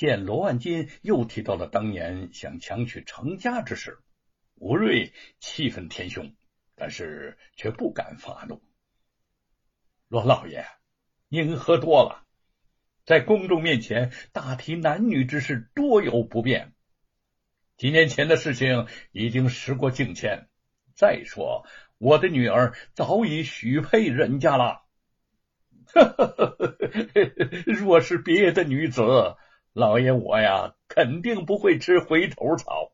[0.00, 3.98] 见罗万金又提到了当年想强娶程家之事，
[4.54, 6.34] 吴瑞气愤填胸，
[6.74, 8.62] 但是却不敢发怒。
[10.08, 10.64] 罗老爷，
[11.28, 12.24] 您喝多了，
[13.04, 16.72] 在公众面前大提男女之事，多有不便。
[17.76, 20.48] 几年前的事情已经时过境迁，
[20.94, 21.66] 再说
[21.98, 24.80] 我的女儿早已许配人家了。
[27.66, 29.02] 若是别的女子，
[29.72, 32.92] 老爷我呀，肯定不会吃回头草。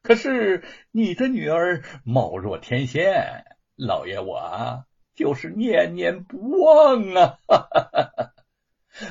[0.00, 3.44] 可是你的女儿貌若天仙，
[3.76, 7.38] 老爷我就是念念不忘啊！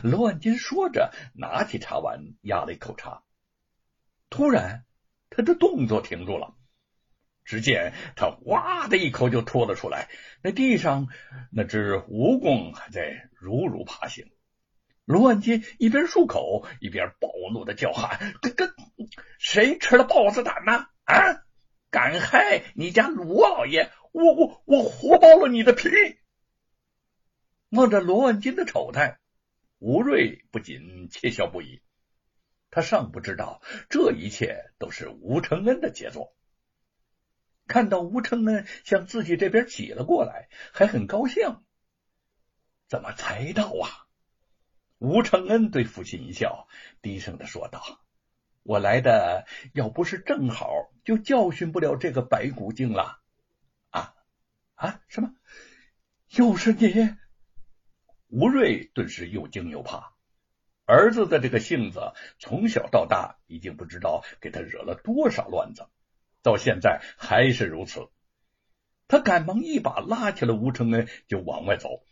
[0.01, 3.21] 罗万金说着，拿起茶碗压了一口茶，
[4.29, 4.85] 突然
[5.29, 6.55] 他的动作停住了。
[7.45, 10.09] 只见他哇的一口就吐了出来，
[10.41, 11.07] 那地上
[11.51, 14.29] 那只蜈蚣还在如如爬行。
[15.07, 18.75] 罗万金一边漱口一边暴怒的叫喊：“这这，
[19.39, 20.89] 谁吃了豹子胆呢？
[21.05, 21.45] 啊，
[21.89, 25.87] 敢害你家罗老爷，我我我活剥了你的皮！”
[27.71, 29.17] 望着罗万金的丑态，
[29.79, 31.81] 吴瑞不仅窃笑不已。
[32.69, 36.35] 他尚不知道这一切都是吴承恩的杰作。
[37.65, 41.61] 看到吴承恩向自己这边挤了过来，还很高兴。
[42.89, 44.03] 怎么才到啊？
[44.99, 46.67] 吴承恩对父亲一笑，
[47.01, 47.99] 低声的说道
[48.63, 50.71] ：“我来的要不是正好，
[51.03, 53.21] 就教训不了这个白骨精了。”
[53.91, 54.15] 啊
[54.73, 55.01] 啊！
[55.07, 55.35] 什么？
[56.29, 57.15] 又是你？
[58.27, 60.13] 吴瑞顿时又惊又怕。
[60.85, 65.85] 儿子的这个性子，从小到大已经不知道给他惹了多少乱子。
[66.41, 68.09] 到现在还是如此，
[69.07, 72.03] 他赶忙一把拉起了吴承恩，就往外走。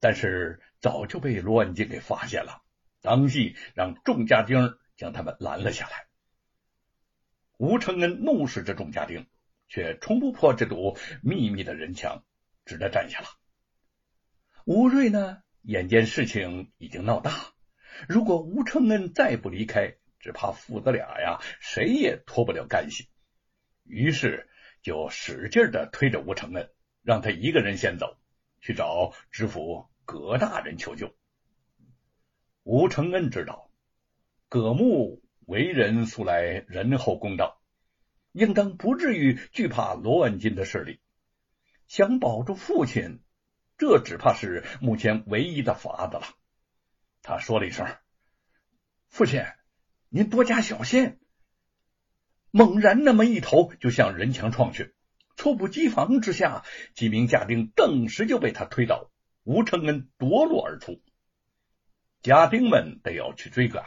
[0.00, 2.62] 但是早就被罗万金给发现了，
[3.00, 6.06] 当即让众家丁将他们拦了下来。
[7.56, 9.26] 吴承恩怒视着众家丁，
[9.68, 12.24] 却冲不破这堵密密的人墙，
[12.64, 13.26] 只得站下了。
[14.64, 17.32] 吴瑞呢，眼见事情已经闹大，
[18.08, 23.08] 如果吴承恩再不离开，只怕父子俩呀，谁也脱不了干系。
[23.84, 24.48] 于是
[24.82, 26.70] 就使劲的推着吴承恩，
[27.02, 28.18] 让他一个人先走，
[28.68, 31.16] 去找知府葛大人求救。
[32.64, 33.70] 吴承恩知道
[34.50, 37.62] 葛木为人素来仁厚公道，
[38.32, 41.00] 应当不至于惧怕罗万金的势力。
[41.86, 43.22] 想保住父亲，
[43.78, 46.24] 这只怕是目前唯一的法子了。
[47.22, 47.86] 他说了一声
[49.08, 49.46] ：“父亲，
[50.10, 51.18] 您多加小心。”
[52.52, 54.94] 猛然那么一头就向人墙撞去，
[55.38, 59.08] 猝不及防之下，几名家丁顿时就被他推倒，
[59.44, 61.00] 吴承恩夺路而出。
[62.22, 63.84] 家丁们都要去追赶，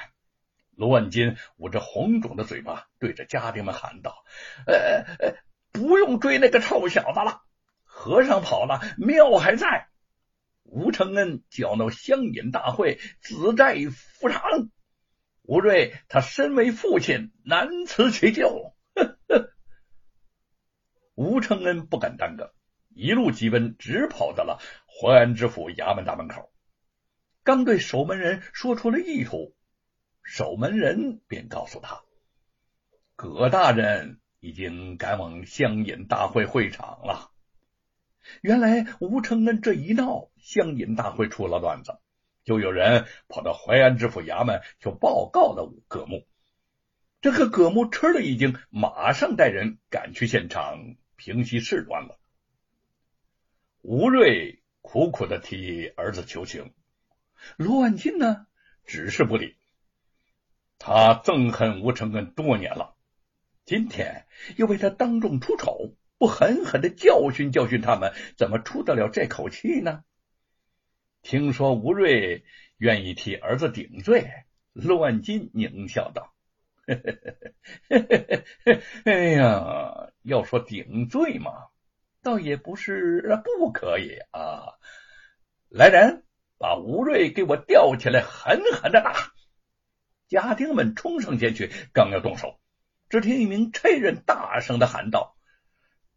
[0.78, 4.23] 罗万金捂着红肿的嘴巴，对着家丁们喊道
[4.66, 5.35] ：“呃呃，
[5.73, 7.41] 不用追那个臭小子了，
[7.84, 9.90] 和尚跑了，庙还在。
[10.63, 14.41] 吴承恩搅闹乡饮大会，子债夫偿。”
[15.44, 18.73] 吴瑞，他身为父亲，难辞其咎。
[21.21, 22.51] 吴承恩不敢耽搁，
[22.89, 26.51] 一路疾奔，直跑到了淮安知府衙门大门口。
[27.43, 29.53] 刚对守门人说出了意图，
[30.23, 32.01] 守门人便告诉他，
[33.15, 37.29] 葛大人已经赶往乡饮大会会场了。
[38.41, 41.99] 原来吴承恩这一闹，乡饮大会出了乱子。
[42.43, 46.25] 就有人跑到淮安知府衙门，就报告了葛木。
[47.21, 52.19] 这个葛木吃了一惊，马上带人赶去现场平息事端了。
[53.83, 56.73] 吴瑞苦苦的替儿子求情，
[57.57, 58.47] 罗万金呢，
[58.87, 59.55] 只是不理。
[60.79, 62.95] 他憎恨吴承恩多年了，
[63.65, 64.25] 今天
[64.57, 70.03] 又为他当众出丑，不狠狠的教训教训他们，怎么出得了这口气呢？
[71.21, 72.43] 听说吴瑞
[72.77, 74.28] 愿意替儿子顶罪，
[74.73, 76.34] 陆万金狞笑道
[79.05, 81.67] ：“哎呀，要说顶罪嘛，
[82.22, 84.63] 倒也不是不可以啊！
[85.69, 86.25] 来人，
[86.57, 89.31] 把吴瑞给我吊起来，狠狠的打！”
[90.28, 92.59] 家丁们冲上前去，刚要动手，
[93.09, 95.37] 只听一名差人大声的喊道：“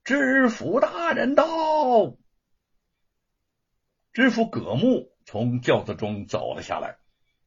[0.05, 2.17] 知府大人到！”
[4.13, 6.99] 知府葛木从轿子中走了下来，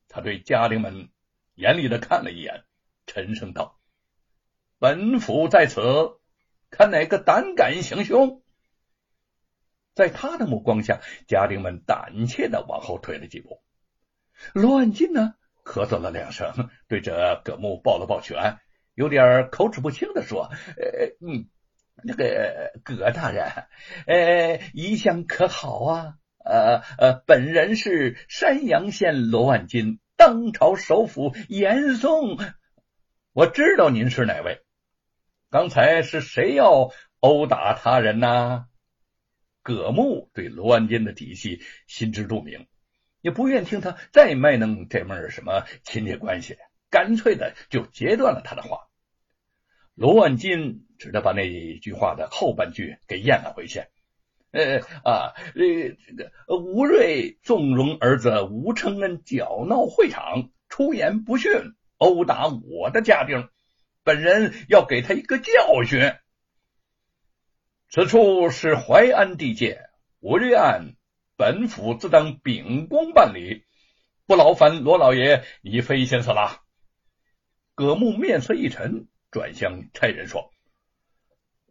[0.09, 1.09] 他对家丁们
[1.55, 2.63] 严厉的看了一眼，
[3.17, 3.79] 沉声道
[4.77, 5.81] ：“本府在此，
[6.69, 8.43] 看哪个胆敢行凶。”
[9.95, 13.63] 在他的目光下，家丁们胆怯的往后退了几步。
[14.53, 15.33] 罗万金呢，
[15.63, 18.59] 咳嗽了两声，对着葛木抱了抱拳，
[18.93, 21.49] 有点口齿不清的说：“呃，嗯，
[22.03, 23.51] 那个葛大人，
[24.05, 26.13] 呃，一向可好啊？
[26.45, 32.37] 呃呃，本人是山阳县罗万金，当朝首府严嵩。
[33.37, 34.63] 我知道您是哪位。
[35.51, 38.65] 刚才是谁要殴打他人呢？”
[39.61, 42.65] 葛木对罗万金的底细心知肚明。
[43.21, 46.57] 也不愿听他再卖弄这门什么亲戚关系，
[46.89, 48.87] 干脆的就截断了他的话。
[49.93, 53.83] 罗万金只得把那句话的后半句给咽了回去。
[54.49, 61.51] 呃啊，呃，这个吴瑞纵容儿子吴承恩搅闹会场，出言不逊，
[61.97, 63.49] 殴打我的家丁，
[64.03, 66.13] 本人要给他一个教训。
[67.89, 69.81] 此处是淮安地界，
[70.19, 70.94] 吴瑞案。
[71.39, 73.63] 本府自当秉公办理，
[74.25, 76.63] 不劳烦罗老爷你费心思了。
[77.75, 80.51] 葛木面色一沉，转向差人说：“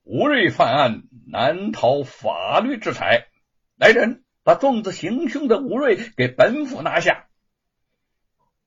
[0.07, 3.27] 吴瑞犯案，难逃法律制裁。
[3.75, 7.26] 来人，把纵子行凶的吴瑞给本府拿下。”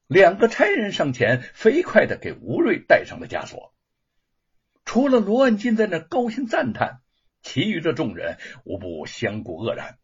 [0.09, 3.75] 两个差人上前，飞快的给吴瑞戴上了枷锁。
[4.83, 7.03] 除了罗万金在那高兴赞叹，
[7.43, 9.99] 其余的众人无不相顾愕然。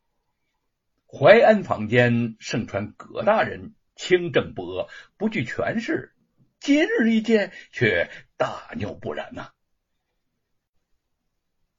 [1.08, 4.88] 淮安坊间盛传葛大人清正不阿，
[5.18, 6.14] 不惧权势，
[6.60, 9.54] 今日一见却大谬不然呐！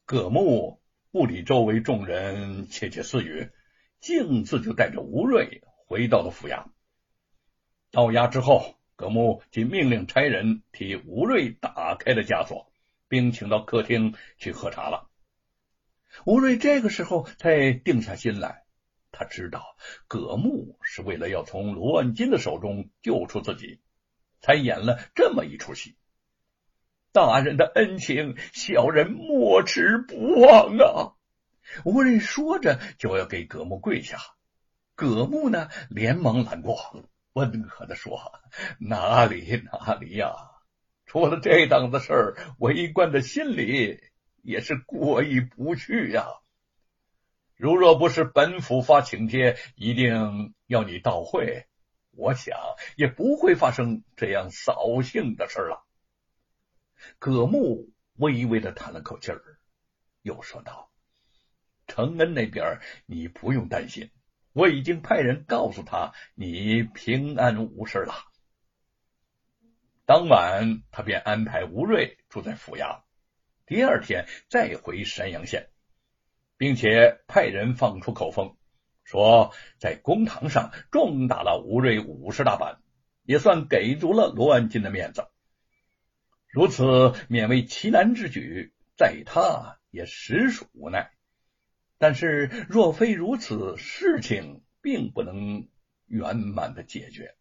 [0.04, 0.82] 葛木
[1.12, 3.52] 不理周围众人窃窃私语，
[4.00, 6.66] 径自就带着吴瑞回到了府衙。
[7.96, 12.70] 到衙之后，葛木即命令差人替吴瑞打开了枷锁，
[13.08, 15.08] 并请到客厅去喝茶了。
[16.26, 18.64] 吴瑞这个时候才定下心来。
[19.12, 19.78] 他知道
[20.08, 23.80] 葛木是为了要从罗万金的手中救出自己，
[24.42, 25.96] 才演了这么一出戏。
[27.12, 31.16] 大人的恩情，小人没齿不忘啊！
[31.86, 34.18] 吴瑞说着就要给葛木跪下，
[34.94, 36.76] 葛木呢连忙拦过，
[37.36, 38.32] 温和的说
[38.80, 40.34] ：“哪里哪里呀！
[41.04, 44.00] 出了这档子事儿，为官的心里
[44.40, 46.28] 也是过意不去呀。”
[47.54, 51.66] 如若不是本府发请帖，一定要你到会，
[52.10, 52.56] 我想
[52.96, 55.86] 也不会发生这样扫兴的事了。
[57.18, 59.58] 葛木微微的叹了口气儿，
[60.22, 60.90] 又说道
[61.86, 64.10] ：“承恩那边你不用担心，
[64.56, 68.14] 我已经派人告诉他你平安无事了。”
[70.06, 73.02] 当晚，他便安排吴瑞住在府衙，
[73.66, 75.68] 第二天再回山阳县。
[76.58, 78.56] 并且派人放出口风，
[79.04, 82.80] 说在公堂上重打了吴瑞五十大板，
[83.24, 85.28] 也算给足了罗万金的面子。
[86.48, 86.84] 如此
[87.28, 91.10] 勉为其难之举，在他也实属无奈。
[91.98, 95.68] 但是若非如此，事情并不能
[96.06, 97.34] 圆满的解决。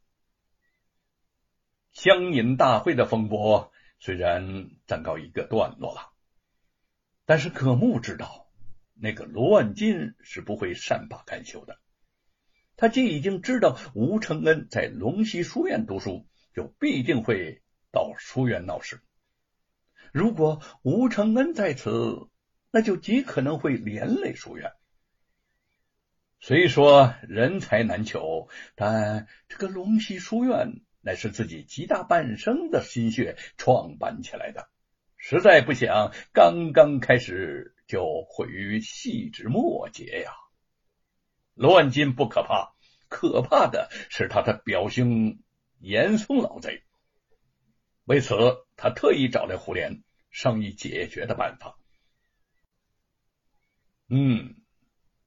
[1.92, 6.12] 乡饮大会的风波虽然暂告一个段落了，
[7.26, 8.44] 但是可木知道。
[8.98, 11.78] 那个罗万金是不会善罢甘休的。
[12.78, 19.02] 他既已经知道吴承恩在龙溪书院读书，就必定会到书院闹事。
[20.14, 22.30] 如果吴承恩在此，
[22.76, 24.74] 那就极可能会连累书院。
[26.42, 34.68] 虽说人才难求，但这个龙溪书院乃是自己极大半生的心血创办起来的，
[35.16, 37.72] 实在不想刚刚开始。
[37.88, 40.32] 就毁于细枝末节呀！
[41.54, 42.74] 乱金不可怕，
[43.10, 45.38] 可怕的是他的表兄
[45.78, 46.82] 严嵩老贼。
[48.06, 48.36] 为此，
[48.76, 50.02] 他特意找来胡连
[50.32, 51.78] 商议解决的办法。
[54.08, 54.56] 嗯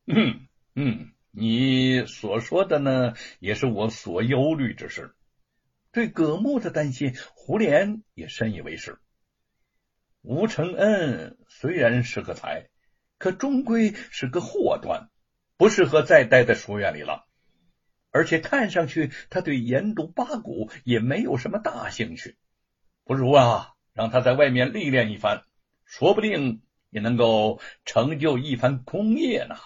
[0.07, 5.15] 嗯嗯，你所说的呢，也是我所忧虑之事。
[5.91, 8.99] 对葛木的担心，胡连也深以为是。
[10.23, 12.69] 吴承恩虽然是个才，
[13.19, 15.09] 可终归是个祸端，
[15.57, 17.27] 不适合再待在书院里了。
[18.11, 22.37] 而且看上去他对研读八股也没有什么大兴趣，
[23.05, 25.45] 不如啊，让他在外面历练一番，
[25.85, 29.57] 说不定也能够成就一番功业呢。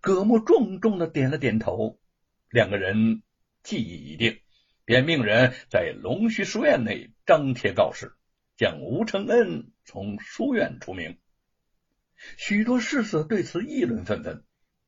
[0.00, 1.98] 葛木重重的点了点头，
[2.50, 3.22] 两个人
[3.62, 4.40] 计议已定，
[4.84, 8.14] 便命人在龙须书院内张贴告示。
[8.56, 11.18] 将吴承恩从书院除名，
[12.36, 14.44] 许多士子对此议论纷纷，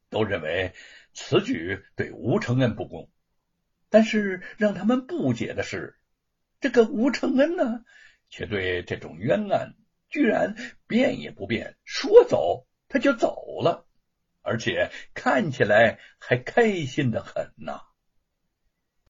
[0.09, 0.73] 都认为
[1.13, 3.11] 此举对吴承恩不公。
[3.89, 5.99] 但是让他们不解的是，
[6.61, 7.85] 这个吴承恩呢，
[8.29, 9.75] 却对这种冤案
[10.17, 10.55] 居然
[10.87, 13.87] 变也不变，说走他就走了，
[14.41, 17.83] 而且看起来还开心的很呐。